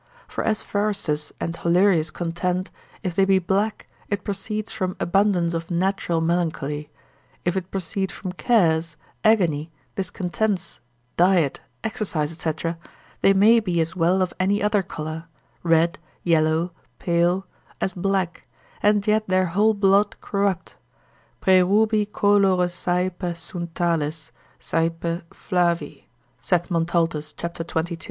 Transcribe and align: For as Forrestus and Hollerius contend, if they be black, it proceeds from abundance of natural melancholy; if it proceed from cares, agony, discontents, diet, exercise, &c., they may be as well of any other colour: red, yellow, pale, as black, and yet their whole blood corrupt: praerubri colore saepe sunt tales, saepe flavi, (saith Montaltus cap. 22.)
For 0.27 0.43
as 0.43 0.63
Forrestus 0.63 1.31
and 1.39 1.55
Hollerius 1.55 2.11
contend, 2.11 2.71
if 3.03 3.13
they 3.13 3.23
be 3.23 3.37
black, 3.37 3.87
it 4.09 4.23
proceeds 4.23 4.71
from 4.71 4.95
abundance 4.99 5.53
of 5.53 5.69
natural 5.69 6.21
melancholy; 6.21 6.89
if 7.45 7.55
it 7.55 7.69
proceed 7.69 8.11
from 8.11 8.31
cares, 8.31 8.97
agony, 9.23 9.69
discontents, 9.93 10.79
diet, 11.17 11.59
exercise, 11.83 12.31
&c., 12.35 12.51
they 13.21 13.31
may 13.33 13.59
be 13.59 13.79
as 13.79 13.95
well 13.95 14.23
of 14.23 14.33
any 14.39 14.59
other 14.63 14.81
colour: 14.81 15.25
red, 15.61 15.99
yellow, 16.23 16.71
pale, 16.97 17.45
as 17.79 17.93
black, 17.93 18.47
and 18.81 19.05
yet 19.05 19.27
their 19.27 19.45
whole 19.53 19.75
blood 19.75 20.19
corrupt: 20.19 20.77
praerubri 21.43 22.11
colore 22.11 22.67
saepe 22.67 23.37
sunt 23.37 23.75
tales, 23.75 24.31
saepe 24.59 25.21
flavi, 25.29 26.05
(saith 26.39 26.71
Montaltus 26.71 27.35
cap. 27.37 27.53
22.) 27.53 27.99